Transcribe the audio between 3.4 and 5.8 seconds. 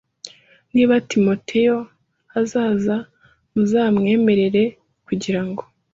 muzamwemere kugira ngo